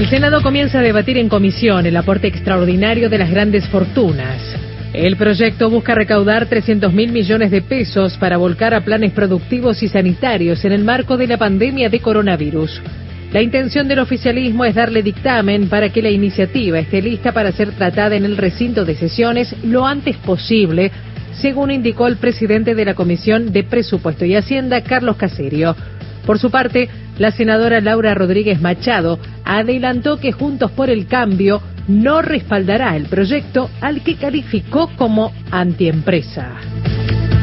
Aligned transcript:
El 0.00 0.08
Senado 0.08 0.40
comienza 0.40 0.78
a 0.78 0.82
debatir 0.82 1.18
en 1.18 1.28
comisión 1.28 1.84
el 1.84 1.94
aporte 1.94 2.26
extraordinario 2.26 3.10
de 3.10 3.18
las 3.18 3.30
grandes 3.30 3.68
fortunas. 3.68 4.40
El 4.94 5.18
proyecto 5.18 5.68
busca 5.68 5.94
recaudar 5.94 6.46
300 6.46 6.90
mil 6.90 7.12
millones 7.12 7.50
de 7.50 7.60
pesos 7.60 8.16
para 8.16 8.38
volcar 8.38 8.72
a 8.72 8.80
planes 8.80 9.12
productivos 9.12 9.82
y 9.82 9.88
sanitarios 9.88 10.64
en 10.64 10.72
el 10.72 10.84
marco 10.84 11.18
de 11.18 11.26
la 11.26 11.36
pandemia 11.36 11.90
de 11.90 12.00
coronavirus. 12.00 12.80
La 13.30 13.42
intención 13.42 13.88
del 13.88 13.98
oficialismo 13.98 14.64
es 14.64 14.74
darle 14.74 15.02
dictamen 15.02 15.68
para 15.68 15.90
que 15.90 16.00
la 16.00 16.08
iniciativa 16.08 16.78
esté 16.78 17.02
lista 17.02 17.32
para 17.32 17.52
ser 17.52 17.72
tratada 17.72 18.16
en 18.16 18.24
el 18.24 18.38
recinto 18.38 18.86
de 18.86 18.94
sesiones 18.94 19.54
lo 19.64 19.86
antes 19.86 20.16
posible, 20.16 20.90
según 21.32 21.70
indicó 21.70 22.06
el 22.06 22.16
presidente 22.16 22.74
de 22.74 22.86
la 22.86 22.94
Comisión 22.94 23.52
de 23.52 23.64
Presupuesto 23.64 24.24
y 24.24 24.34
Hacienda, 24.34 24.80
Carlos 24.80 25.16
Caserio. 25.16 25.76
Por 26.26 26.38
su 26.38 26.50
parte, 26.50 26.88
la 27.18 27.30
senadora 27.30 27.80
Laura 27.80 28.14
Rodríguez 28.14 28.60
Machado 28.60 29.18
adelantó 29.44 30.18
que 30.18 30.32
Juntos 30.32 30.70
por 30.70 30.90
el 30.90 31.06
Cambio 31.06 31.60
no 31.88 32.22
respaldará 32.22 32.96
el 32.96 33.06
proyecto 33.06 33.70
al 33.80 34.02
que 34.02 34.16
calificó 34.16 34.90
como 34.96 35.32
antiempresa. 35.50 36.56